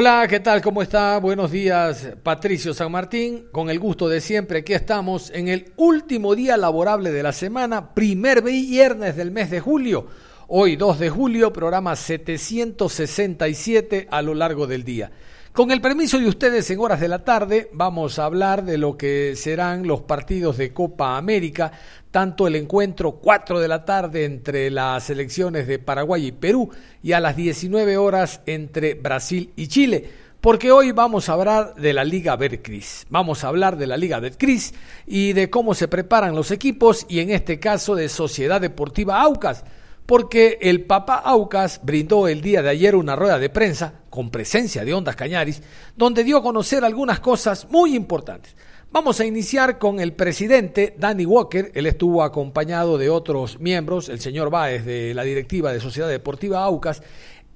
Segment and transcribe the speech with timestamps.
[0.00, 0.62] Hola, ¿qué tal?
[0.62, 1.18] ¿Cómo está?
[1.18, 3.48] Buenos días, Patricio San Martín.
[3.50, 7.94] Con el gusto de siempre, aquí estamos en el último día laborable de la semana,
[7.94, 10.06] primer viernes del mes de julio.
[10.46, 15.10] Hoy, 2 de julio, programa 767 a lo largo del día.
[15.58, 18.96] Con el permiso de ustedes, en horas de la tarde, vamos a hablar de lo
[18.96, 21.72] que serán los partidos de Copa América,
[22.12, 26.70] tanto el encuentro 4 de la tarde entre las selecciones de Paraguay y Perú
[27.02, 30.08] y a las 19 horas entre Brasil y Chile.
[30.40, 33.08] Porque hoy vamos a hablar de la Liga Betcris.
[33.10, 34.74] Vamos a hablar de la Liga Betcris
[35.08, 39.64] y de cómo se preparan los equipos y en este caso de Sociedad Deportiva Aucas
[40.08, 44.82] porque el Papa Aucas brindó el día de ayer una rueda de prensa con presencia
[44.82, 45.62] de Ondas Cañaris,
[45.98, 48.56] donde dio a conocer algunas cosas muy importantes.
[48.90, 54.18] Vamos a iniciar con el presidente Danny Walker, él estuvo acompañado de otros miembros, el
[54.18, 57.02] señor Báez de la directiva de Sociedad Deportiva Aucas,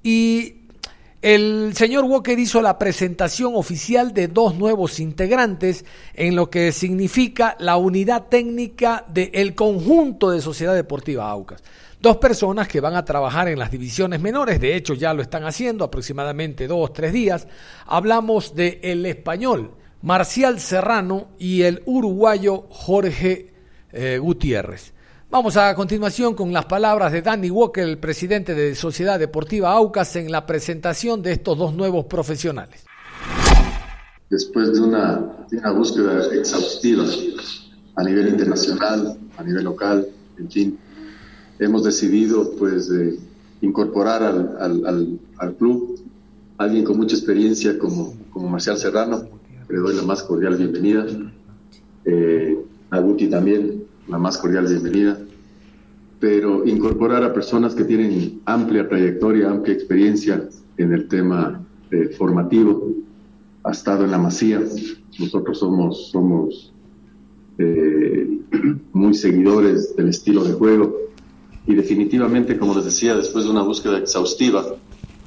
[0.03, 0.57] y
[1.23, 7.55] el señor Walker hizo la presentación oficial de dos nuevos integrantes en lo que significa
[7.59, 11.63] la unidad técnica del conjunto de Sociedad Deportiva Aucas.
[12.03, 15.45] Dos personas que van a trabajar en las divisiones menores, de hecho ya lo están
[15.45, 17.47] haciendo aproximadamente dos, tres días.
[17.85, 23.53] Hablamos de el español Marcial Serrano y el uruguayo Jorge
[23.93, 24.91] eh, Gutiérrez.
[25.29, 30.13] Vamos a continuación con las palabras de Danny Walker, el presidente de Sociedad Deportiva Aucas,
[30.17, 32.83] en la presentación de estos dos nuevos profesionales.
[34.29, 37.05] Después de una búsqueda exhaustiva
[37.95, 40.05] a nivel internacional, a nivel local,
[40.37, 40.79] en fin,
[41.65, 43.17] hemos decidido pues eh,
[43.61, 45.99] incorporar al, al, al, club
[46.57, 49.23] alguien con mucha experiencia como, como Marcial Serrano,
[49.69, 51.05] le doy la más cordial bienvenida.
[52.05, 52.57] Eh,
[52.89, 55.17] a Guti también, la más cordial bienvenida.
[56.19, 60.47] Pero incorporar a personas que tienen amplia trayectoria, amplia experiencia
[60.77, 62.93] en el tema eh, formativo,
[63.63, 64.61] ha estado en la Masía.
[65.19, 66.71] Nosotros somos, somos
[67.57, 68.39] eh,
[68.93, 71.03] muy seguidores del estilo de juego
[71.65, 74.63] y definitivamente, como les decía, después de una búsqueda exhaustiva,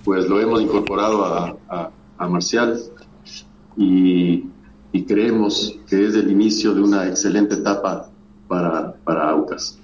[0.04, 2.78] pues lo hemos incorporado a, a, a Marcial
[3.76, 4.44] y,
[5.06, 8.08] creemos que es el inicio de una excelente etapa
[8.48, 9.78] para, para Aucas.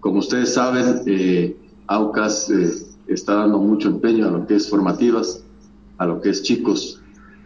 [0.00, 1.54] Como ustedes saben, eh,
[1.86, 2.72] Aucas eh,
[3.06, 5.44] está dando mucho empeño a lo que es formativas,
[5.98, 7.02] a lo que es chicos.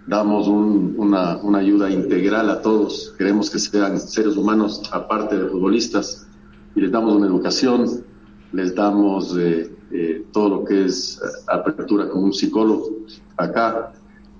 [0.06, 3.14] Damos un, una, una ayuda integral a todos.
[3.19, 6.28] Queremos que sean seres humanos aparte de futbolistas
[6.76, 8.04] y les damos una educación,
[8.53, 12.91] les damos eh, eh, todo lo que es apertura con un psicólogo
[13.36, 13.92] acá,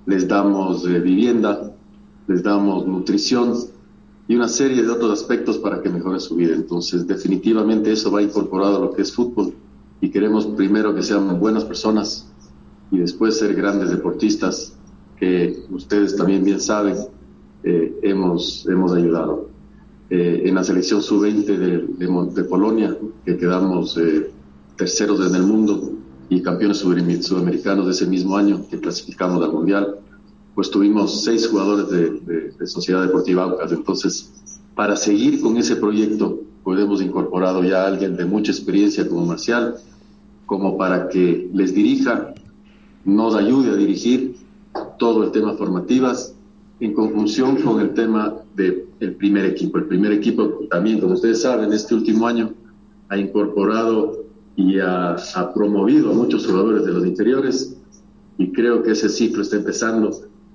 [0.07, 1.73] les damos eh, vivienda,
[2.27, 3.55] les damos nutrición
[4.27, 6.55] y una serie de otros aspectos para que mejore su vida.
[6.55, 9.55] Entonces, definitivamente eso va incorporado a lo que es fútbol
[10.01, 12.31] y queremos primero que sean buenas personas
[12.91, 14.75] y después ser grandes deportistas
[15.19, 16.97] que ustedes también bien saben
[17.65, 19.48] hemos, hemos ayudado
[20.11, 24.31] eh, en la selección sub-20 de, de, de, Polonia, que quedamos eh,
[24.77, 25.93] terceros en el mundo
[26.29, 29.97] y campeones sudamericanos de ese mismo año que clasificamos al Mundial,
[30.55, 33.71] pues tuvimos seis jugadores de, de Sociedad Deportiva Aucas.
[33.73, 34.33] Entonces,
[34.75, 39.25] para seguir con ese proyecto, pues hemos incorporado ya a alguien de mucha experiencia como
[39.25, 39.77] Marcial,
[40.47, 42.35] como para que les dirija,
[43.05, 44.37] nos ayude a dirigir
[44.99, 46.35] todo el tema formativas
[46.81, 49.79] en conjunción con el tema del el primer equipo.
[49.79, 52.55] El primer equipo también, como ustedes saben, este último año
[53.09, 54.25] ha incorporado
[54.57, 57.77] y ha, ha, promovido a muchos jugadores de los interiores
[58.39, 60.11] y creo que ese ciclo está empezando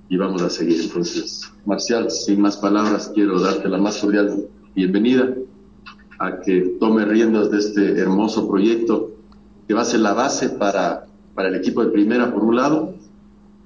[0.08, 0.82] y vamos a seguir.
[0.82, 5.34] Entonces, Marcial, sin más palabras, quiero darte la más cordial bienvenida
[6.18, 9.12] a que tome riendas de este hermoso proyecto
[9.66, 12.94] que va a ser la base para, para el equipo de primera, por un lado,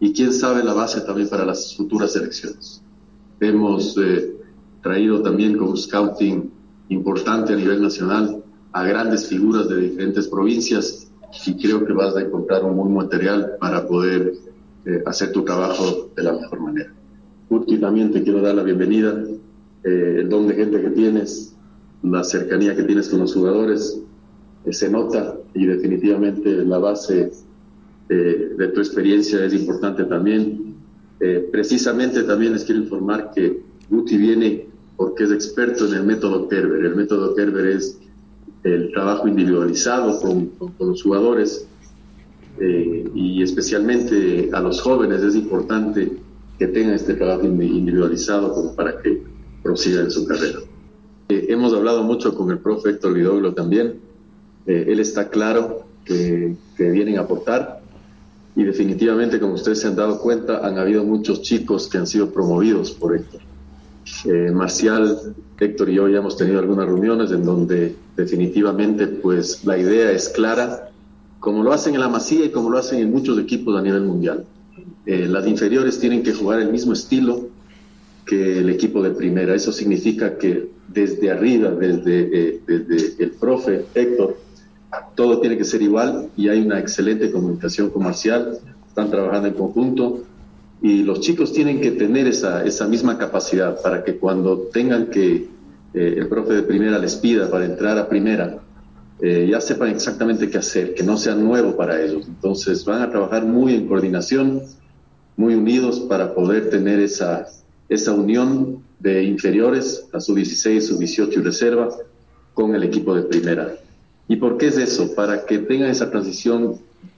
[0.01, 2.83] y quién sabe la base también para las futuras elecciones.
[3.41, 4.38] Hemos eh,
[4.89, 6.51] traído también como scouting
[6.89, 8.43] importante a nivel nacional
[8.73, 11.11] a grandes figuras de diferentes provincias
[11.45, 14.33] y creo que vas a encontrar un buen material para poder
[14.87, 16.91] eh, hacer tu trabajo de la mejor manera.
[17.51, 19.13] Urti, también te quiero dar la bienvenida.
[19.85, 21.55] eh, el don de gente que tienes,
[22.03, 24.01] la cercanía que tienes con los jugadores,
[24.65, 27.31] eh, se nota y definitivamente la base
[28.09, 30.67] eh, de tu experiencia es importante también.
[31.53, 34.68] precisamente también les quiero informar que Guti viene
[34.99, 36.85] porque es experto en el método Kerber.
[36.85, 37.99] El método Kerber es
[38.65, 41.67] el trabajo individualizado con, con, los jugadores
[42.61, 46.19] y especialmente a los jóvenes es importante
[46.59, 49.23] que tengan este trabajo individualizado como para que
[49.63, 50.59] prosiga en su carrera.
[51.29, 54.01] Eh, hemos hablado mucho con el profe Héctor Lidoglo también.
[54.67, 57.81] Eh, él está claro que, que, vienen a aportar
[58.57, 62.33] y definitivamente, como ustedes se han dado cuenta, han habido muchos chicos que han sido
[62.33, 63.48] promovidos por Héctor.
[64.25, 69.79] Eh, Marcial, Héctor y yo ya hemos tenido algunas reuniones en donde definitivamente pues la
[69.79, 70.91] idea es clara,
[71.41, 74.03] como lo hacen en la Masía y como lo hacen en muchos equipos a nivel
[74.03, 74.45] mundial.
[75.07, 77.49] las inferiores tienen que jugar el mismo estilo
[78.29, 79.55] que el equipo de primera.
[79.55, 84.37] Eso significa que desde arriba, desde, eh, desde el profe Héctor,
[85.15, 90.23] todo tiene que ser igual y hay una excelente comunicación comercial, están trabajando en conjunto
[90.81, 95.49] y los chicos tienen que tener esa, esa misma capacidad para que cuando tengan que
[95.95, 98.61] eh, el profe de primera les pida para entrar a primera,
[99.21, 102.27] eh, ya sepan exactamente qué hacer, que no sea nuevo para ellos.
[102.29, 104.63] Entonces van a trabajar muy en coordinación,
[105.37, 107.47] muy unidos para poder tener esa,
[107.89, 111.89] esa unión de inferiores, a su 16, su 18 y reserva,
[112.55, 113.75] con el equipo de primera.
[114.29, 115.15] ¿Y por qué es eso?
[115.15, 116.77] Para que tengan esa transición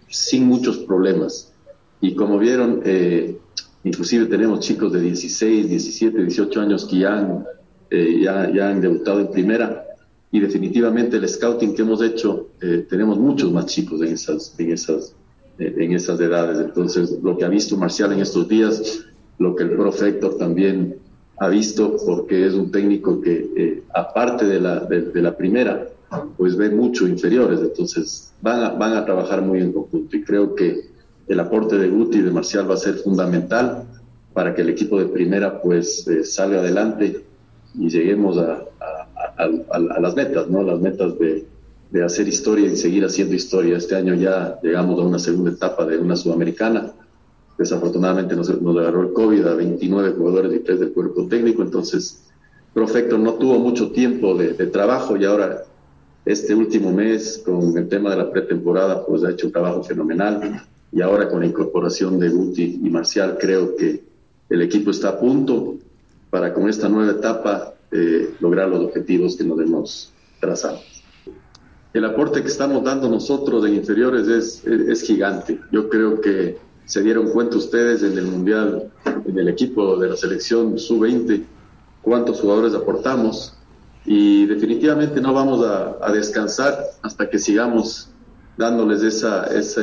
[0.08, 1.52] sin muchos problemas.
[2.00, 3.36] Y como vieron, eh,
[3.84, 7.44] inclusive tenemos chicos de 16, 17, 18 años que ya han,
[7.90, 9.86] eh, ya, ya, han debutado en primera.
[10.32, 14.72] Y definitivamente el scouting que hemos hecho, eh, tenemos muchos más chicos en esas, en,
[14.72, 15.14] esas,
[15.58, 16.58] en esas edades.
[16.60, 19.06] Entonces, lo que ha visto Marcial en estos días
[19.40, 20.96] lo que el profe Héctor también
[21.38, 25.88] ha visto, porque es un técnico que, eh, aparte de la, de, la primera,
[26.36, 30.54] pues ve mucho inferiores, entonces van a, van a trabajar muy en conjunto y creo
[30.54, 30.89] que
[31.32, 33.84] el aporte de Guti y de Marcial va a ser fundamental
[34.32, 37.24] para que el equipo de primera pues eh, salga adelante
[37.74, 38.64] y lleguemos a,
[39.38, 40.62] a, las metas, ¿no?
[40.62, 41.46] Las metas de,
[41.90, 43.76] de hacer historia y seguir haciendo historia.
[43.76, 46.92] Este año ya llegamos a una segunda etapa de una sudamericana
[47.60, 52.26] Desafortunadamente nos, agarró el COVID a 29 jugadores y 3 del cuerpo técnico, entonces
[52.72, 55.64] Profecto no tuvo mucho tiempo de, trabajo y ahora
[56.24, 60.62] este último mes con el tema de la pretemporada pues ha hecho un trabajo fenomenal
[60.92, 64.02] y ahora con la incorporación de Guti y Marcial creo que
[64.48, 65.76] el equipo está a punto
[66.30, 70.78] para con esta nueva etapa eh, lograr los objetivos que nos hemos trazado.
[71.92, 75.60] El aporte que estamos dando nosotros en inferiores es, es gigante.
[75.72, 78.90] Yo creo que se dieron cuenta ustedes en el Mundial,
[79.26, 81.44] en el equipo de la selección sub-20,
[82.02, 83.56] cuántos jugadores aportamos
[84.04, 88.08] y definitivamente no vamos a, descansar hasta que sigamos
[88.56, 89.82] dándoles esa, esa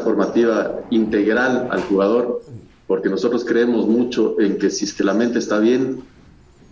[0.00, 2.42] formativa integral al jugador,
[2.86, 6.00] porque nosotros creemos mucho en que si es la mente está bien,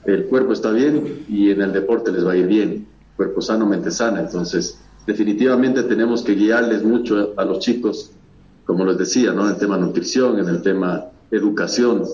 [0.06, 2.86] el cuerpo está bien y en el deporte les va a ir bien,
[3.16, 4.20] cuerpo sano, mente sana.
[4.20, 8.12] Entonces, definitivamente tenemos que guiarles mucho a los chicos
[8.64, 9.44] como les decía, ¿no?
[9.44, 12.04] en el tema nutrición, en el tema educación,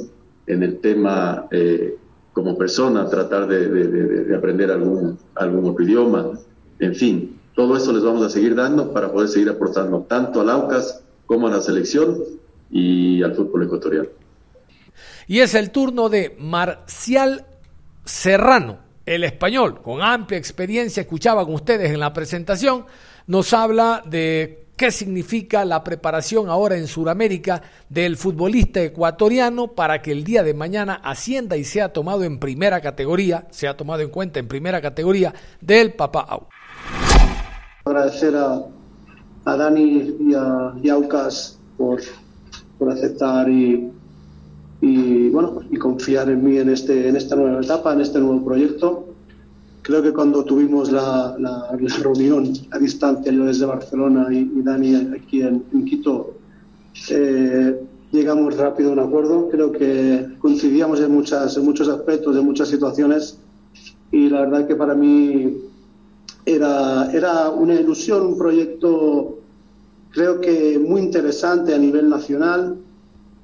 [0.47, 1.97] en el tema eh,
[2.33, 6.31] como persona, tratar de, aprender algún, algún otro idioma,
[6.79, 10.51] en fin, todo eso les vamos a seguir dando para poder seguir aportando tanto al
[10.51, 12.19] AUCAS como a la selección
[12.71, 14.09] y al fútbol ecuatoriano.
[15.27, 17.45] Y es el turno de Marcial
[18.05, 22.85] Serrano, el español, con amplia experiencia, escuchaba con ustedes en la presentación,
[23.27, 30.11] nos habla de qué significa la preparación ahora en Sudamérica del futbolista ecuatoriano para que
[30.11, 34.41] el día de mañana ascienda y sea tomado en primera categoría, sea tomado en cuenta
[34.41, 36.49] en primera categoría del Papá Au.
[37.85, 38.67] Agradecer a,
[39.45, 42.01] Dani y a Yaucas por,
[42.79, 43.91] por aceptar y,
[44.81, 48.45] y, bueno, y confiar en mí en, este, en esta nueva etapa, en este nuevo
[48.45, 49.11] proyecto
[49.91, 51.37] creo que cuando tuvimos la,
[52.03, 56.35] reunión a distancia, yo desde Barcelona y, Dani aquí en, Quito,
[57.11, 57.81] eh,
[58.13, 59.49] llegamos rápido a un acuerdo.
[59.51, 63.39] Creo que coincidíamos en, muchas, en muchos aspectos, en muchas situaciones,
[64.13, 65.57] y la verdad que para mí
[66.45, 69.39] era, era una ilusión, un proyecto
[70.11, 72.79] creo que muy interesante a nivel nacional,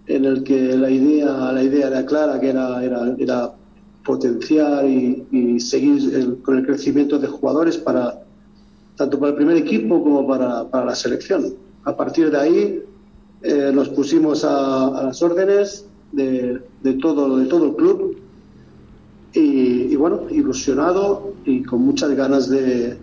[0.07, 2.85] en el que la idea, la idea era clara, que era,
[3.19, 3.53] era,
[4.05, 8.23] potenciar y, seguir con el crecimiento de jugadores para
[8.97, 11.55] tanto para el primer equipo como para, la selección.
[11.85, 12.83] A partir de ahí
[13.43, 16.63] eh, nos pusimos a, las órdenes de,
[17.03, 18.17] todo, de todo el club
[19.37, 22.97] y, bueno, ilusionado y con muchas ganas de,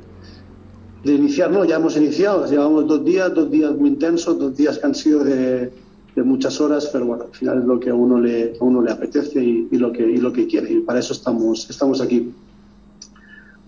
[1.04, 1.52] de iniciar.
[1.52, 4.96] No, ya hemos iniciado, llevamos dos días, dos días muy intensos, dos días que han
[4.96, 5.72] sido de,
[6.16, 8.82] de muchas horas, pero bueno, al final es lo que a uno le, a uno
[8.82, 10.74] le apetece y, y, lo que, y lo que quiere.
[10.74, 12.32] Y para eso estamos, estamos aquí.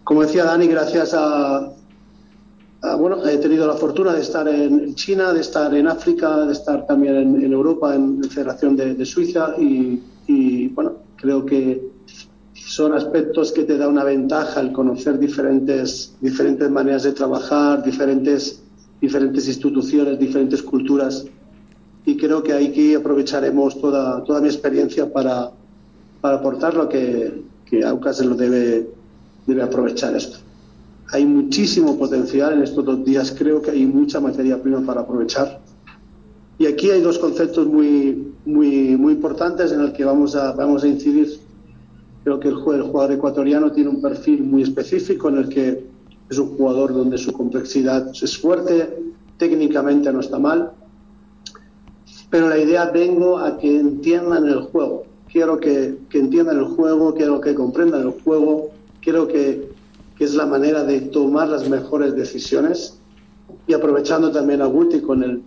[0.04, 1.72] Como decía Dani, gracias a,
[3.00, 6.86] bueno, he tenido la fortuna de estar en China, de estar en África, de estar
[6.86, 11.95] también en, en Europa, en la Federación de, de Suiza y, y, bueno, creo que
[12.76, 18.62] son aspectos que te da una ventaja el conocer diferentes, diferentes maneras de trabajar, diferentes,
[19.00, 21.26] diferentes instituciones, diferentes culturas
[22.06, 25.52] y creo que aquí aprovecharemos toda, toda mi experiencia para,
[26.20, 28.90] para aportar lo que, que AUCAS lo debe,
[29.48, 30.40] debe aprovechar esto.
[31.14, 35.62] Hay muchísimo potencial en estos dos días, creo que hay mucha materia prima para aprovechar.
[36.58, 40.84] Y aquí hay dos conceptos muy, muy, muy importantes en el que vamos a, vamos
[40.84, 41.45] a incidir.
[42.26, 45.86] Creo que el jugador, ecuatoriano tiene un perfil muy específico en el que
[46.28, 48.98] es un jugador donde su complejidad es fuerte,
[49.38, 50.72] técnicamente no está mal,
[52.32, 55.04] pero la idea vengo a que entiendan el juego.
[55.32, 59.70] Quiero que, que entiendan el juego, quiero que comprendan el juego, quiero que,
[60.18, 62.98] que, es la manera de tomar las mejores decisiones
[63.68, 65.44] y aprovechando también a Guti con el,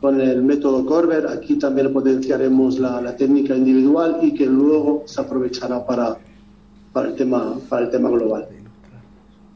[0.00, 5.20] con el método Corber, aquí también potenciaremos la, la técnica individual y que luego se
[5.20, 6.16] aprovechará para,
[6.92, 8.46] para, el, tema, para el tema global.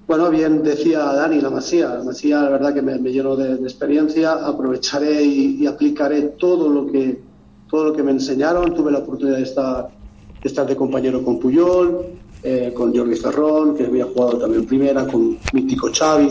[0.07, 1.95] Bueno, bien decía Dani, la Masía.
[1.95, 4.33] La Masía, la verdad que me, me lleno de, de, experiencia.
[4.33, 7.21] Aprovecharé y, y, aplicaré todo lo que
[7.71, 8.75] todo lo que me enseñaron.
[8.75, 9.89] Tuve la oportunidad de estar
[10.43, 12.05] de, estar de compañero con Puyol,
[12.43, 16.29] eh, con Jordi Ferrón, que había jugado también primera, con mítico Xavi.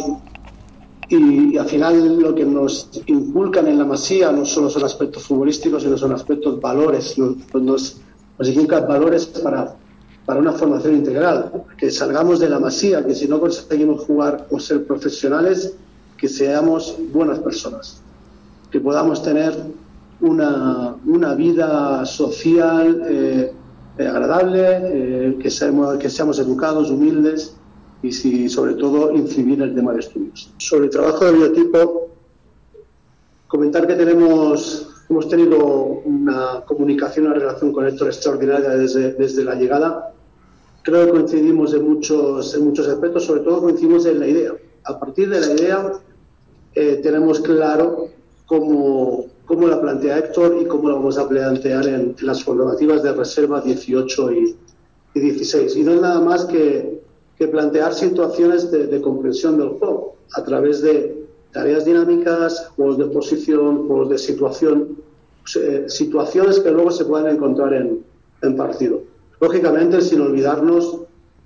[1.12, 5.84] Y, al final lo que nos inculcan en la Masía no solo son aspectos futbolísticos,
[5.84, 7.18] sino son aspectos valores.
[7.18, 7.98] Nos, nos,
[8.40, 9.76] nos inculcan valores para
[10.26, 14.60] para una formación integral, que salgamos de la masía, que si no conseguimos jugar o
[14.60, 15.74] ser profesionales,
[16.18, 18.02] que seamos buenas personas,
[18.72, 19.54] que podamos tener
[20.22, 23.52] una, una vida social eh,
[23.98, 27.56] agradable, eh, que, seamos, que seamos educados, humildes
[28.04, 30.54] y si, sobre todo incidir en el tema de estudios.
[30.58, 32.10] Sobre el trabajo de biotipo,
[33.48, 35.58] comentar que tenemos hemos tenido
[36.06, 40.14] una comunicación, una relación con Héctor extraordinaria desde, desde la llegada.
[40.84, 44.54] Creo que coincidimos en muchos, en muchos aspectos, sobre todo coincidimos en la idea.
[44.86, 45.92] A partir de la idea
[46.74, 48.08] eh, tenemos claro
[48.46, 53.04] cómo, cómo, la plantea Héctor y cómo la vamos a plantear en, en las formativas
[53.04, 54.56] de reserva 18 y,
[55.14, 55.76] y, 16.
[55.76, 57.01] Y no es nada más que,
[57.42, 63.06] que plantear situaciones de, de comprensión del juego a través de tareas dinámicas, juegos de
[63.06, 64.98] posición, juegos de situación,
[65.56, 68.06] eh, situaciones que luego se pueden encontrar en,
[68.44, 69.02] en, partido.
[69.40, 71.00] Lógicamente, sin olvidarnos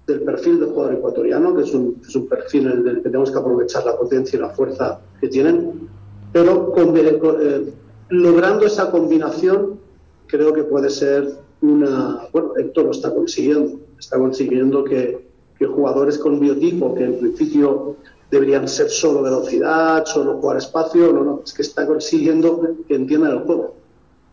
[0.05, 3.31] del perfil del jugador ecuatoriano, que es un, es un perfil en el que tenemos
[3.31, 5.87] que aprovechar la potencia y la fuerza que tienen,
[6.33, 7.71] pero con, eh,
[8.09, 9.79] logrando esa combinación,
[10.27, 12.27] creo que puede ser una.
[12.33, 15.24] Bueno, Héctor lo está consiguiendo, está consiguiendo que,
[15.57, 17.97] que jugadores con biotipo, que en principio
[18.29, 23.31] deberían ser solo velocidad, solo jugar espacio, no, no, es que está consiguiendo que entiendan
[23.31, 23.75] el juego.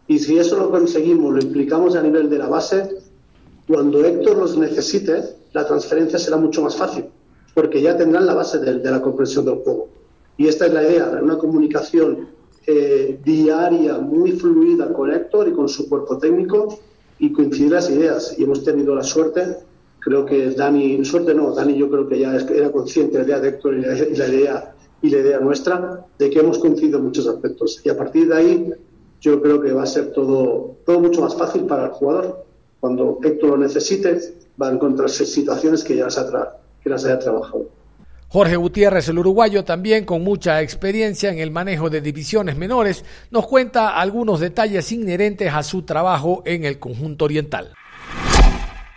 [0.08, 2.88] Y si eso lo conseguimos, lo implicamos a nivel de la base,
[3.68, 7.04] cuando Héctor los necesite, la transferencia será mucho más fácil,
[7.54, 9.88] porque ya tendrán la base de, de la comprensión del juego.
[10.36, 12.28] Y esta es la idea, una comunicación
[12.66, 16.78] eh, diaria, muy fluida con Héctor y con su cuerpo técnico
[17.18, 18.36] y coincidir las ideas.
[18.38, 19.58] Y hemos tenido la suerte
[20.02, 23.40] creo que Dani, suerte no, Dani yo creo que ya era consciente de la idea
[23.40, 26.98] de Héctor y la, y la, idea, y la idea nuestra, de que hemos coincidido
[26.98, 27.80] en muchos aspectos.
[27.84, 28.72] Y a partir de ahí
[29.20, 32.44] yo creo que va a ser todo, todo mucho más fácil para el jugador.
[32.80, 34.18] Cuando Héctor lo necesite,
[34.60, 37.68] va a encontrarse situaciones que ya las, atra que las haya trabajado.
[38.26, 43.46] Jorge Gutiérrez, el uruguayo, también con mucha experiencia en el manejo de divisiones menores, nos
[43.46, 47.74] cuenta algunos detalles inherentes a su trabajo en el conjunto oriental.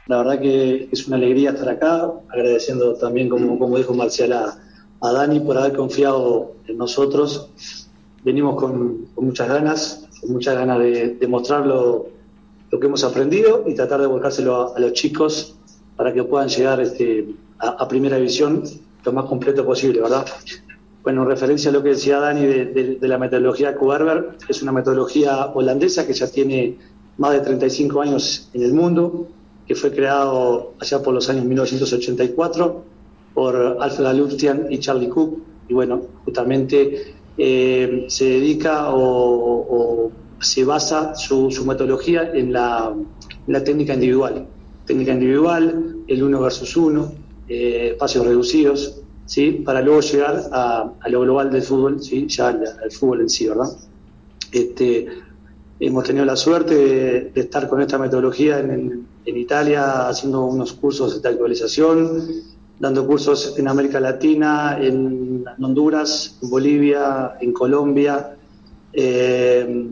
[0.07, 4.61] La verdad que es una alegría estar acá, agradeciendo también, como, como dijo Marcial, a,
[5.01, 7.49] Dani por haber confiado en nosotros.
[8.23, 12.07] Venimos con, muchas ganas, con muchas ganas de, mostrar lo,
[12.69, 15.55] lo, que hemos aprendido y tratar de volcárselo a, los chicos
[15.95, 18.63] para que puedan llegar este, a, primera división
[19.03, 20.25] lo más completo posible, ¿verdad?
[21.03, 25.47] Bueno, en referencia a lo que decía Dani de la metodología Kuberber, es una metodología
[25.47, 26.77] holandesa que ya tiene
[27.17, 29.27] más de 35 años en el mundo,
[29.67, 32.83] que fue creado allá por los años 1984
[33.33, 35.39] por Alfred Lustian y Charlie Cook.
[35.67, 42.93] Y bueno, justamente eh, se dedica o, se basa su, metodología en la,
[43.63, 44.47] técnica individual.
[44.85, 47.11] técnica individual, el uno versus uno,
[47.49, 49.51] eh, espacios reducidos, ¿sí?
[49.65, 52.27] para luego llegar a, lo global del fútbol, ¿sí?
[52.27, 53.69] ya al, fútbol en sí, ¿verdad?
[54.51, 55.07] Este,
[55.79, 56.75] hemos tenido la suerte
[57.33, 62.27] de, estar con esta metodología en, en, Italia haciendo unos cursos de actualización,
[62.79, 68.35] dando cursos en América Latina, en Honduras, en Bolivia, en Colombia
[68.93, 69.87] eh,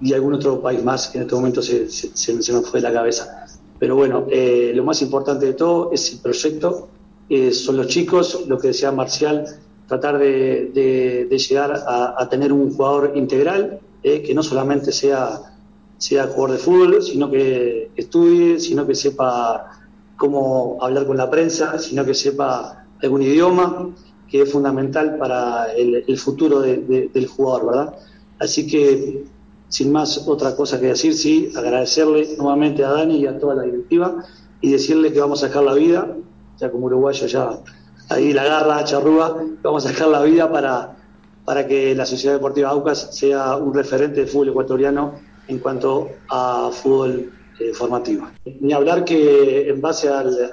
[0.00, 2.92] y algún otro país más que en este momento se, se, me fue de la
[2.92, 3.46] cabeza.
[3.78, 6.88] Pero bueno, eh, lo más importante de todo es el proyecto
[7.28, 9.46] eh, son los chicos, lo que decía Marcial,
[9.88, 15.53] tratar de, llegar a, tener un jugador integral, eh, que no solamente sea,
[15.98, 19.80] sea jugador de fútbol, sino que estudie, sino que sepa
[20.16, 23.90] cómo hablar con la prensa, sino que sepa algún idioma,
[24.28, 27.94] que es fundamental para el, futuro del jugador, ¿verdad?
[28.40, 29.24] Así que,
[29.68, 33.62] sin más otra cosa que decir, sí, agradecerle nuevamente a Dani y a toda la
[33.62, 34.24] directiva
[34.60, 36.16] y decirle que vamos a dejar la vida
[36.58, 37.58] ya como uruguayo ya
[38.08, 40.96] ahí la garra, charrúa, vamos a sacar la vida para,
[41.44, 45.14] para que la Sociedad Deportiva Aucas sea un referente de fútbol ecuatoriano
[45.48, 48.26] en cuanto a fútbol eh, formativo.
[48.60, 50.50] Ni hablar que en base al,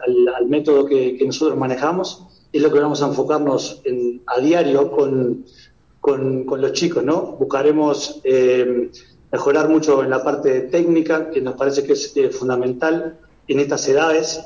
[0.48, 5.46] método que, nosotros manejamos, es lo que vamos a enfocarnos en, a diario con,
[6.00, 7.38] con, los chicos, ¿no?
[7.40, 8.92] Buscaremos eh,
[9.32, 13.18] mejorar mucho en la parte técnica, que nos parece que es eh, fundamental
[13.48, 14.42] en estas edades,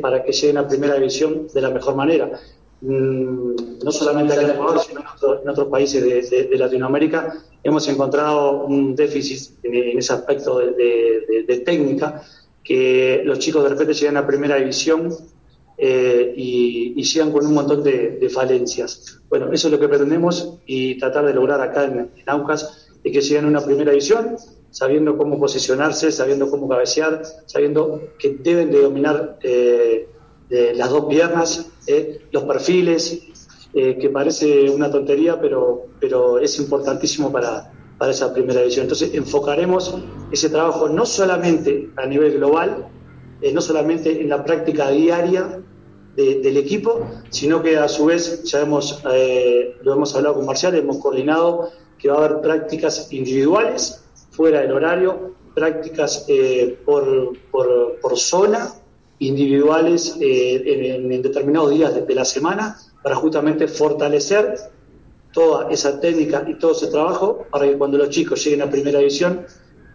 [0.00, 2.40] para que lleguen a primera división de la mejor manera.
[2.80, 5.00] Mm, no solamente acá en Ecuador, sino
[5.42, 12.22] en, otros países de, Latinoamérica, hemos encontrado un déficit en, ese aspecto de, técnica,
[12.62, 15.12] que los chicos de repente llegan a primera división
[15.76, 19.20] eh, y, llegan con un montón de, falencias.
[19.28, 23.10] Bueno, eso es lo que pretendemos y tratar de lograr acá en, en Aucas, de
[23.10, 24.36] que lleguen a una primera división
[24.70, 30.08] sabiendo cómo posicionarse, sabiendo cómo cabecear, sabiendo que deben de dominar eh,
[30.50, 33.22] las dos piernas, eh, los perfiles,
[33.74, 38.84] eh, que parece una tontería, pero, pero es importantísimo para, para esa primera división.
[38.84, 39.94] Entonces enfocaremos
[40.32, 42.88] ese trabajo no solamente a nivel global,
[43.52, 45.60] no solamente en la práctica diaria
[46.16, 49.04] del equipo, sino que a su vez, ya hemos,
[49.82, 54.72] lo hemos hablado con Marcial, hemos coordinado que va a haber prácticas individuales fuera del
[54.72, 58.72] horario, prácticas eh, por, por, zona,
[59.18, 64.54] individuales eh, en, determinados días de, la semana, para justamente fortalecer
[65.32, 68.98] toda esa técnica y todo ese trabajo para que cuando los chicos lleguen a primera
[68.98, 69.44] división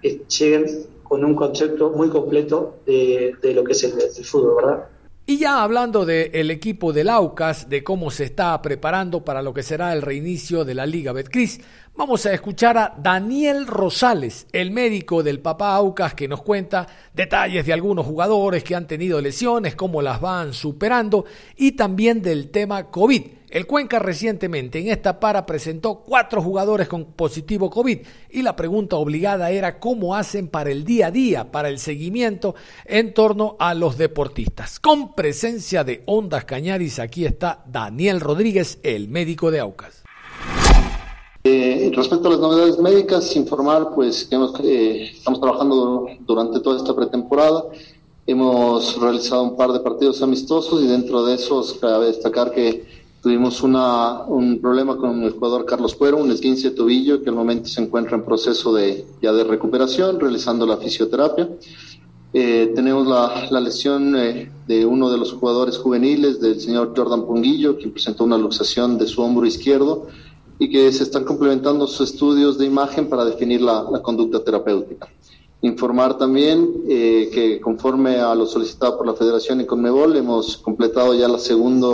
[0.01, 0.65] eh, lleguen
[1.03, 4.87] con un concepto muy completo de, lo que es el fútbol, ¿verdad?
[5.25, 9.63] Y ya hablando del equipo del Aucas, de cómo se está preparando para lo que
[9.63, 11.61] será el reinicio de la Liga Betcris,
[11.95, 17.65] vamos a escuchar a Daniel Rosales, el médico del papá Aucas, que nos cuenta detalles
[17.65, 21.23] de algunos jugadores que han tenido lesiones, cómo las van superando
[21.55, 27.05] y también del tema COVID el Cuenca recientemente en esta para presentó cuatro jugadores con
[27.05, 27.99] positivo COVID
[28.31, 32.55] y la pregunta obligada era cómo hacen para el día a día, para el seguimiento
[32.83, 34.79] en torno a los deportistas.
[34.79, 40.03] Con presencia de Ondas Cañaris, aquí está Daniel Rodríguez, el médico de Aucas.
[41.43, 46.95] Eh, respecto a las novedades médicas, informar pues que eh, estamos trabajando durante toda esta
[46.95, 47.65] pretemporada.
[48.25, 53.63] Hemos realizado un par de partidos amistosos y dentro de esos cabe destacar que Tuvimos
[53.63, 57.69] una, un problema con el jugador Carlos Cuero, un esguince de tobillo que al momento
[57.69, 61.49] se encuentra en proceso de, ya de recuperación, realizando la fisioterapia.
[62.33, 67.25] Eh, tenemos la, la lesión eh, de uno de los jugadores juveniles, del señor Jordan
[67.25, 70.07] Ponguillo, que presentó una luxación de su hombro izquierdo
[70.59, 75.07] y que se están complementando sus estudios de imagen para definir la, la conducta terapéutica.
[75.61, 81.13] Informar también eh, que conforme a lo solicitado por la Federación y Conmebol, hemos completado
[81.13, 81.87] ya la segunda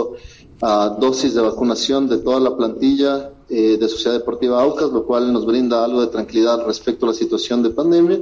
[0.60, 5.46] dosis de vacunación de toda la plantilla eh, de Sociedad Deportiva Aucas, lo cual nos
[5.46, 8.20] brinda algo de tranquilidad respecto a la situación de pandemia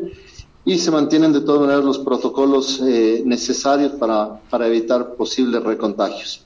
[0.64, 6.44] y se mantienen de todas maneras los protocolos eh, necesarios para, para evitar posibles recontagios.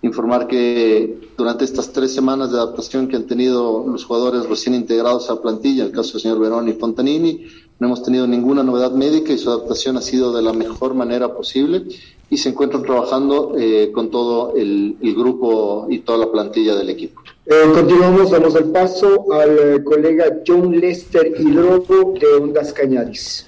[0.00, 5.28] Informar que durante estas tres semanas de adaptación que han tenido los jugadores recién integrados
[5.28, 7.46] a la plantilla, el caso del señor Verón y Fontanini,
[7.78, 11.34] no hemos tenido ninguna novedad médica y su adaptación ha sido de la mejor manera
[11.34, 11.86] posible
[12.30, 17.22] y se encuentran trabajando eh, con todo el, grupo y toda la plantilla del equipo.
[17.46, 23.46] Eh, continuamos, damos el paso al eh, colega John Lester Hidrogo de Ondas Cañaris.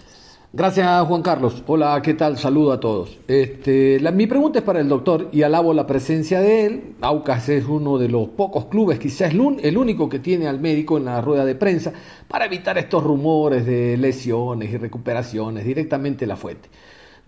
[0.52, 1.62] Gracias Juan Carlos.
[1.68, 2.36] Hola, ¿qué tal?
[2.36, 3.16] Saludo a todos.
[3.28, 6.94] Este, mi pregunta es para el doctor y alabo la presencia de él.
[7.02, 11.04] Aucas es uno de los pocos clubes, quizás el único que tiene al médico en
[11.04, 11.92] la rueda de prensa
[12.26, 16.68] para evitar estos rumores de lesiones y recuperaciones directamente la fuente.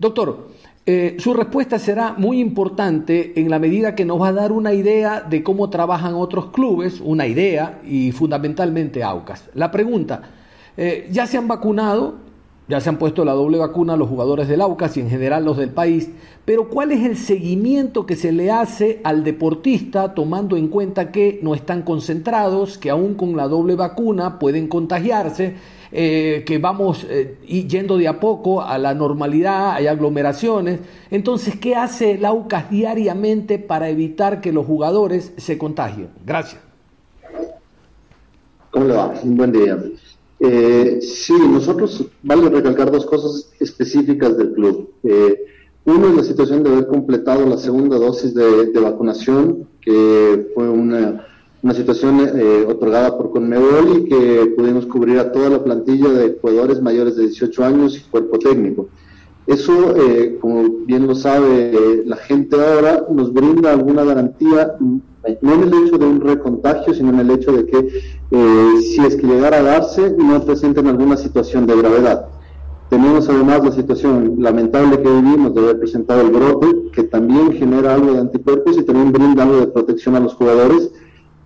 [0.03, 0.49] Doctor,
[0.85, 4.73] eh, su respuesta será muy importante en la medida que nos va a dar una
[4.73, 9.49] idea de cómo trabajan otros clubes, una idea y fundamentalmente Aucas.
[9.53, 10.23] La pregunta,
[10.75, 12.15] eh, ¿ya se han vacunado?
[12.67, 15.55] Ya se han puesto la doble vacuna los jugadores del Aucas y en general los
[15.55, 16.09] del país,
[16.43, 21.39] pero ¿cuál es el seguimiento que se le hace al deportista tomando en cuenta que
[21.41, 25.55] no están concentrados, que aún con la doble vacuna pueden contagiarse,
[25.93, 30.79] eh, que vamos eh, yendo de a poco a la normalidad, hay aglomeraciones?
[31.11, 36.09] Entonces, ¿qué hace el Aucas diariamente para evitar que los jugadores se contagien?
[36.25, 36.61] Gracias.
[38.71, 39.13] ¿Cómo le va?
[39.23, 39.77] Un buen día.
[40.39, 44.91] Eh, sí, nosotros vale recalcar dos cosas específicas del club.
[45.03, 45.45] Eh,
[45.85, 51.25] uno es la situación de haber completado la segunda dosis de, vacunación, que fue una,
[51.71, 56.81] situación eh, otorgada por Conmebol y que pudimos cubrir a toda la plantilla de jugadores
[56.81, 58.89] mayores de 18 años y cuerpo técnico.
[59.45, 64.75] Eso, eh, como bien lo sabe la gente ahora, nos brinda alguna garantía
[65.41, 67.77] no en el hecho de un recontagio, sino en el hecho de que
[68.31, 72.27] eh, si es que llegara a darse, no presenten alguna situación de gravedad.
[72.89, 77.95] Tenemos además la situación lamentable que vivimos de haber presentado el brote, que también genera
[77.95, 80.91] algo de anticuerpos y también brinda algo de protección a los jugadores,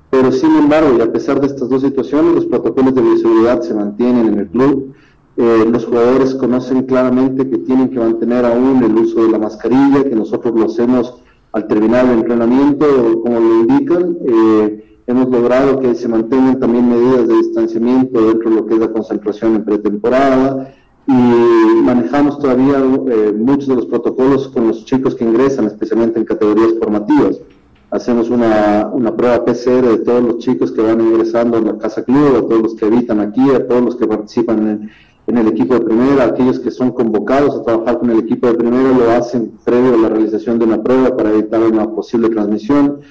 [0.09, 3.73] pero sin embargo, y a pesar de estas dos situaciones, los protocolos de bioseguridad se
[3.73, 4.93] mantienen en el club.
[5.35, 10.03] Eh, los jugadores conocen claramente que tienen que mantener aún el uso de la mascarilla,
[10.03, 12.85] que nosotros lo hacemos al terminar el entrenamiento,
[13.21, 18.55] como lo indican, eh, hemos logrado que se mantengan también medidas de distanciamiento dentro de
[18.57, 20.73] lo que es la concentración en pretemporada
[21.07, 26.25] y manejamos todavía eh, muchos de los protocolos con los chicos que ingresan, especialmente en
[26.25, 27.39] categorías formativas.
[27.89, 32.03] Hacemos una, una prueba PCR de todos los chicos que van ingresando a la casa
[32.03, 34.89] club, a todos los que habitan aquí, a todos los que participan
[35.27, 38.55] en, el equipo de primera, aquellos que son convocados a trabajar con el equipo de
[38.55, 43.01] primera lo hacen previo a la realización de una prueba para evitar una posible transmisión.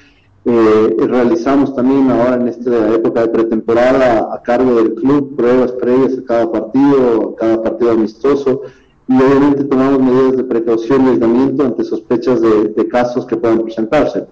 [0.46, 6.16] Eh, realizamos también ahora en esta época de pretemporada a cargo del club pruebas previas
[6.18, 8.62] a cada partido, a cada partido amistoso
[9.08, 14.26] y obviamente tomamos medidas de precaución y aislamiento ante sospechas de, casos que puedan presentarse.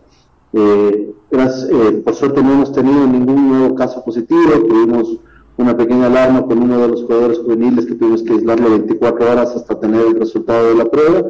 [0.55, 5.19] Eh, eh, por suerte no hemos tenido ningún nuevo caso positivo, tuvimos
[5.57, 9.55] una pequeña alarma con uno de los jugadores juveniles que tuvimos que aislarlo 24 horas
[9.55, 11.23] hasta tener el resultado de la prueba.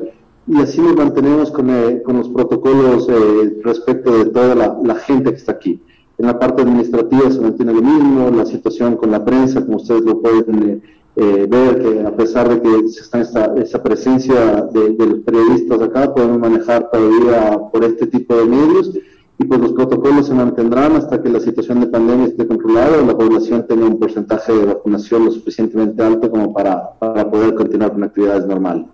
[0.47, 5.31] Y así nos mantenemos con, eh, con los protocolos eh, respecto de toda la, gente
[5.31, 5.81] que está aquí.
[6.19, 10.03] En la parte administrativa se mantiene lo mismo, la situación con la prensa, como ustedes
[10.03, 10.83] lo pueden
[11.17, 15.81] eh, ver, que a pesar de que está esta, esa presencia de, de los periodistas
[15.81, 18.93] acá, podemos manejar todavía por este tipo de medios
[19.39, 23.07] y pues los protocolos se mantendrán hasta que la situación de pandemia esté controlada o
[23.07, 27.93] la población tenga un porcentaje de vacunación lo suficientemente alto como para, para poder continuar
[27.93, 28.87] con actividades normales.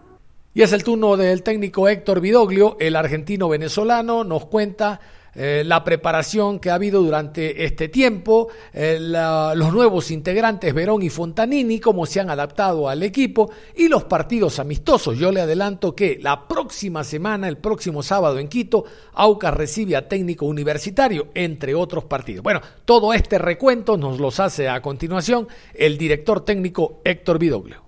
[0.55, 5.01] Y es el turno del técnico Héctor Vidoglio, el argentino venezolano, nos cuenta
[5.35, 11.11] eh, la preparación que ha habido durante este tiempo, eh, los nuevos integrantes Verón y
[11.11, 15.19] Fontanini, cómo se han adaptado al equipo y los partidos amistosos.
[15.19, 20.09] Yo le adelanto que la próxima semana, el próximo sábado en Quito, Aucas recibe a
[20.09, 22.43] técnico universitario, entre otros partidos.
[22.43, 27.85] Bueno, todo este recuento nos los hace a continuación el director técnico Héctor Vidoglio.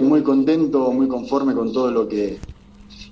[0.00, 2.38] Muy contento, muy conforme con todo lo que,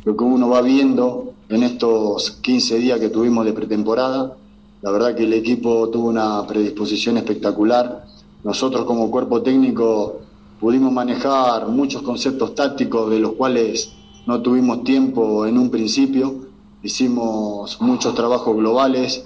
[0.05, 4.37] lo que uno va viendo en estos 15 días que tuvimos de pretemporada.
[4.83, 8.05] La verdad que el equipo tuvo una predisposición espectacular.
[8.45, 10.21] Nosotros como cuerpo técnico
[10.61, 13.93] pudimos manejar muchos conceptos tácticos de los cuales
[14.27, 16.47] no tuvimos tiempo en un principio.
[16.83, 19.25] Hicimos muchos trabajos globales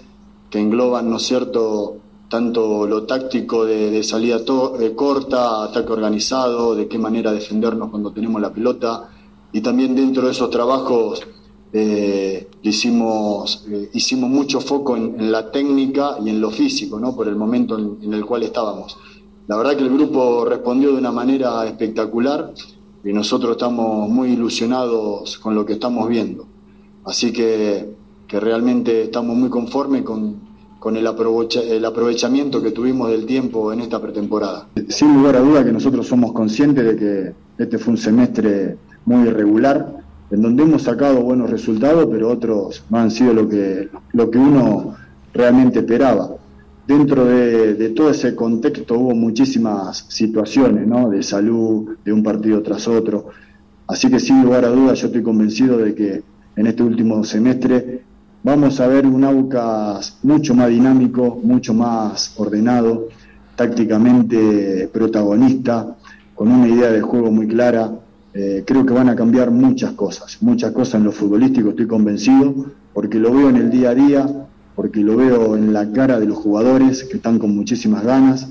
[0.49, 1.97] que engloban, ¿no es cierto?,
[2.29, 4.41] tanto lo táctico de, salida
[4.81, 9.11] eh, corta, ataque organizado, de qué manera defendernos cuando tenemos la pelota,
[9.53, 11.21] y también dentro de esos trabajos
[11.73, 17.17] eh, hicimos, eh, hicimos mucho foco en, la técnica y en lo físico, ¿no?
[17.17, 18.99] por el momento en, el cual estábamos.
[19.49, 22.53] La verdad que el grupo respondió de una manera espectacular
[23.05, 26.47] y nosotros estamos muy ilusionados con lo que estamos viendo.
[27.05, 27.89] Así que,
[28.29, 30.37] que realmente estamos muy conformes con,
[30.79, 34.69] con el, el aprovechamiento que tuvimos del tiempo en esta pretemporada.
[34.89, 39.29] Sin lugar a duda que nosotros somos conscientes de que este fue un semestre muy
[39.29, 40.02] irregular,
[40.33, 44.39] en donde hemos sacado buenos resultados, pero otros no han sido lo que, lo que
[44.39, 44.97] uno
[45.35, 46.31] realmente esperaba.
[46.87, 51.11] Dentro de, todo ese contexto hubo muchísimas situaciones ¿no?
[51.11, 53.27] de salud, de un partido tras otro.
[53.87, 56.23] Así que sin lugar a dudas yo estoy convencido de que
[56.57, 58.03] en este último semestre
[58.43, 63.09] vamos a ver un Aucas mucho más dinámico, mucho más ordenado,
[63.55, 65.95] tácticamente protagonista,
[66.35, 67.93] con una idea de juego muy clara,
[68.35, 72.55] eh, creo que van a cambiar muchas cosas, muchas cosas en lo futbolístico, estoy convencido,
[72.95, 76.27] porque lo veo en el día a día, porque lo veo en la cara de
[76.27, 78.49] los jugadores que están con muchísimas ganas,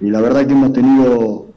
[0.00, 1.50] y la verdad que hemos tenido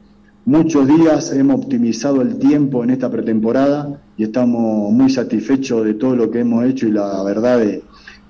[0.44, 6.14] muchos días, hemos optimizado el tiempo en esta pretemporada y estamos muy satisfechos de todo
[6.14, 7.82] lo que hemos hecho y la verdad es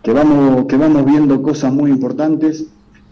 [0.02, 2.66] que vamos, que vamos viendo cosas muy importantes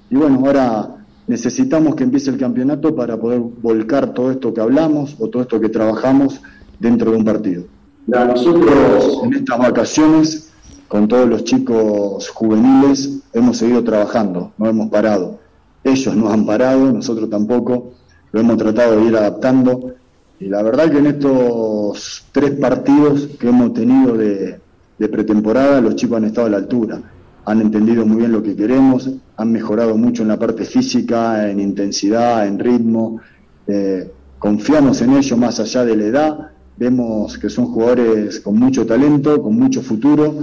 [0.08, 1.01] y bueno, ahora
[1.32, 5.58] necesitamos que empiece el campeonato para poder volcar todo esto que hablamos o todo esto
[5.58, 6.42] que trabajamos
[6.78, 7.64] dentro de un partido.
[8.06, 10.52] Nosotros en estas vacaciones,
[10.88, 15.38] con todos los chicos juveniles, hemos seguido trabajando, no hemos parado.
[15.82, 17.94] Ellos no han parado, nosotros tampoco,
[18.30, 19.94] lo hemos tratado de ir adaptando.
[20.38, 24.60] Y la verdad que en estos tres partidos que hemos tenido de,
[24.98, 27.00] de pretemporada, los chicos han estado a la altura
[27.44, 31.58] han entendido muy bien lo que queremos, han mejorado mucho en la parte física, en
[31.60, 33.20] intensidad, en ritmo.
[33.66, 38.86] Eh, confiamos en ellos más allá de la edad, vemos que son jugadores con mucho
[38.86, 40.34] talento, con mucho futuro.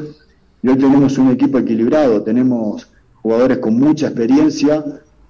[0.62, 2.90] Y hoy tenemos un equipo equilibrado, tenemos
[3.22, 4.84] jugadores con mucha experiencia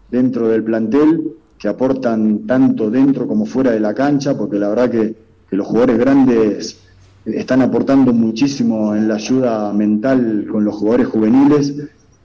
[0.10, 4.89] dentro del plantel que aportan tanto dentro como fuera de la cancha, porque la verdad
[4.89, 5.15] que,
[5.49, 6.79] que los jugadores grandes
[7.36, 11.76] están aportando muchísimo en la ayuda mental con los jugadores juveniles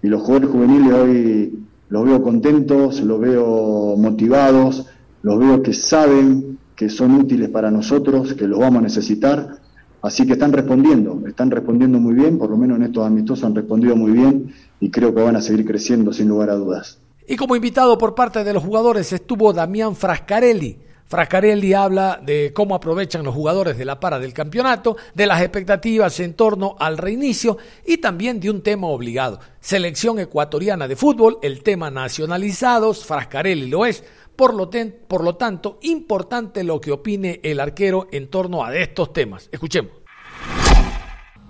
[0.03, 4.87] y los jugadores juveniles hoy los veo contentos, los veo motivados,
[5.23, 9.59] los veo que saben que son útiles para nosotros, que los vamos a necesitar,
[10.03, 13.55] así que están respondiendo, están respondiendo muy bien, por lo menos en estos amistosos han
[13.55, 16.99] respondido muy bien y creo que van a seguir creciendo sin lugar a dudas.
[17.27, 22.75] Y como invitado por parte de los jugadores estuvo Damián Frascarelli, Frascarelli habla de cómo
[22.75, 27.59] aprovechan los jugadores de la para del campeonato, de las expectativas en torno al reinicio
[27.87, 29.39] y también de un tema obligado.
[29.61, 34.03] Selección ecuatoriana de fútbol, el tema nacionalizados, Frascarelli lo es.
[34.35, 34.69] Por lo,
[35.07, 39.49] por lo tanto, importante lo que opine el arquero en torno a estos temas.
[39.53, 39.93] Escuchemos.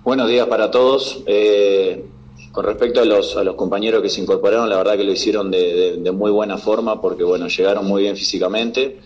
[0.03, 1.23] Buenos días para todos.
[1.25, 2.05] Eh,
[2.51, 6.11] con respecto a los, compañeros que se incorporaron, la verdad que lo hicieron de, de
[6.11, 8.99] muy buena forma porque bueno, llegaron muy bien físicamente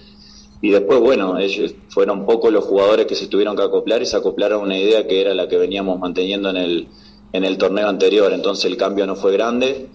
[0.61, 4.17] y después, bueno, ellos fueron pocos los jugadores que se tuvieron que acoplar y se
[4.17, 6.87] acoplaron a una idea que era la que veníamos manteniendo en el,
[7.31, 8.33] en el torneo anterior.
[8.33, 9.87] Entonces el cambio no fue grande.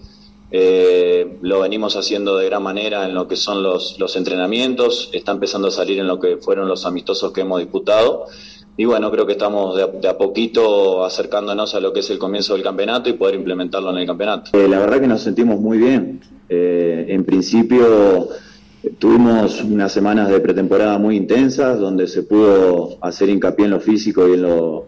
[0.51, 5.09] Eh, lo venimos haciendo de gran manera en lo que son los, los entrenamientos.
[5.13, 8.25] Está empezando a salir en lo que fueron los amistosos que hemos disputado.
[8.77, 12.53] Y bueno, creo que estamos de a, poquito acercándonos a lo que es el comienzo
[12.53, 14.51] del campeonato y poder implementarlo en el campeonato.
[14.57, 16.21] Eh, la verdad que nos sentimos muy bien.
[16.49, 18.29] Eh, en principio
[18.99, 24.27] Tuvimos unas semanas de pretemporada muy intensas donde se pudo hacer hincapié en lo físico
[24.27, 24.87] y en lo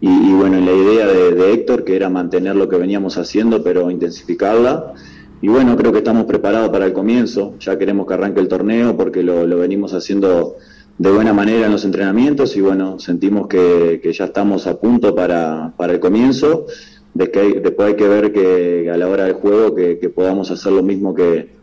[0.00, 3.90] y, bueno en la idea de, Héctor que era mantener lo que veníamos haciendo pero
[3.90, 4.92] intensificarla.
[5.40, 7.54] Y bueno creo que estamos preparados para el comienzo.
[7.60, 10.56] Ya queremos que arranque el torneo porque lo, venimos haciendo
[10.98, 15.72] de buena manera en los entrenamientos y bueno sentimos que, ya estamos a punto para,
[15.76, 16.66] para el comienzo.
[17.14, 20.72] De que después hay que ver que a la hora del juego que podamos hacer
[20.72, 21.57] lo mismo que,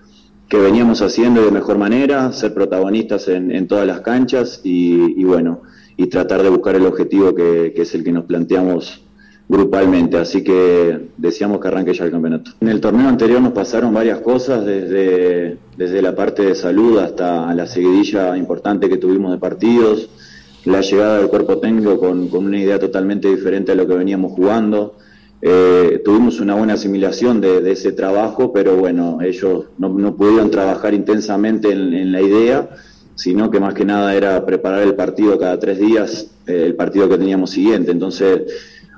[0.47, 5.61] que veníamos haciendo de mejor manera, ser protagonistas en, todas las canchas y, bueno,
[5.97, 9.01] y tratar de buscar el objetivo que, es el que nos planteamos
[9.49, 10.17] grupalmente.
[10.17, 12.51] Así que deseamos que arranque ya el campeonato.
[12.61, 17.53] En el torneo anterior nos pasaron varias cosas, desde, desde la parte de salud hasta
[17.55, 20.09] la seguidilla importante que tuvimos de partidos,
[20.65, 24.31] la llegada del cuerpo técnico con, con una idea totalmente diferente a lo que veníamos
[24.33, 24.95] jugando.
[25.47, 31.71] Eh, tuvimos una buena asimilación de, ese trabajo, pero bueno, ellos no, pudieron trabajar intensamente
[31.71, 32.67] en, la idea,
[33.13, 37.07] sino que más que nada era preparar el partido cada tres días, eh, el partido
[37.07, 37.91] que teníamos siguiente.
[37.91, 38.41] Entonces,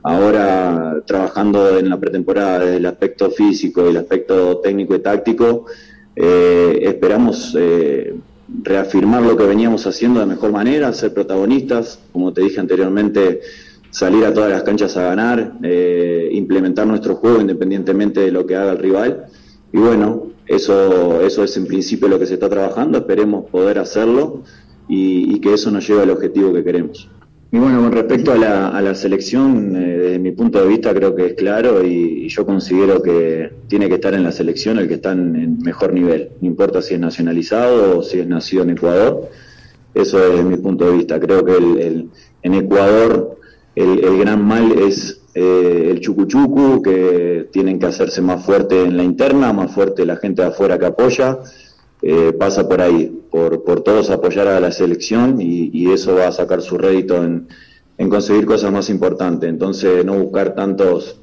[0.04, 5.66] ahora trabajando en la pretemporada desde el aspecto físico y el aspecto técnico y táctico,
[6.16, 7.58] eh, esperamos
[8.64, 13.42] reafirmar lo que veníamos haciendo de mejor manera, ser protagonistas, como te dije anteriormente
[13.90, 18.56] salir a todas las canchas a ganar, eh, implementar nuestro juego independientemente de lo que
[18.56, 19.26] haga el rival.
[19.72, 24.44] Y bueno, eso, eso es en principio lo que se está trabajando, esperemos poder hacerlo
[24.88, 27.10] y, que eso nos lleve al objetivo que queremos.
[27.52, 30.94] Y bueno, con respecto a la, a la selección, eh, desde mi punto de vista
[30.94, 34.88] creo que es claro y, yo considero que tiene que estar en la selección el
[34.88, 38.72] que está en, mejor nivel, no importa si es nacionalizado o si es nacido en
[38.72, 39.30] Ecuador,
[39.94, 41.20] eso es desde mi punto de vista.
[41.20, 42.10] Creo que el,
[42.44, 43.37] en Ecuador
[43.78, 49.04] el, gran mal es eh, el chucuchucu, que tienen que hacerse más fuerte en la
[49.04, 51.40] interna, más fuerte la gente de afuera que apoya.
[52.02, 56.32] Eh, pasa por ahí, por, por todos apoyar a la selección y, eso va a
[56.32, 57.48] sacar su rédito en,
[58.10, 59.48] conseguir cosas más importantes.
[59.48, 61.20] Entonces, no buscar tantos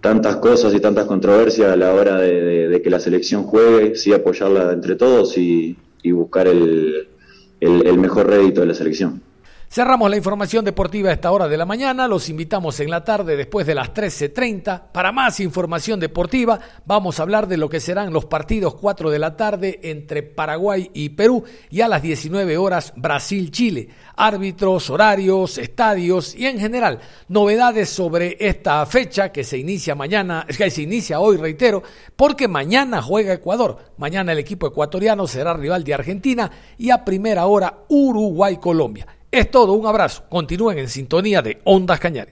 [0.00, 4.72] tantas cosas y tantas controversias a la hora de, que la selección juegue, sí apoyarla
[4.72, 5.76] entre todos y,
[6.12, 7.08] buscar el,
[7.60, 9.20] el mejor rédito de la selección.
[9.72, 12.06] Cerramos la información deportiva a esta hora de la mañana.
[12.06, 14.92] Los invitamos en la tarde después de las 13.30.
[14.92, 19.18] Para más información deportiva, vamos a hablar de lo que serán los partidos 4 de
[19.18, 23.88] la tarde entre Paraguay y Perú y a las 19 horas Brasil-Chile.
[24.14, 30.70] Árbitros, horarios, estadios y en general novedades sobre esta fecha que se inicia mañana, que
[30.70, 31.82] se inicia hoy, reitero,
[32.14, 33.78] porque mañana juega Ecuador.
[33.96, 39.06] Mañana el equipo ecuatoriano será rival de Argentina y a primera hora Uruguay-Colombia.
[39.32, 40.24] Es todo, un abrazo.
[40.28, 42.30] Continúen en sintonía de Ondas Cañares.